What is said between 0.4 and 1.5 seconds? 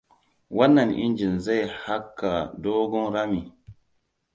Wannan Injin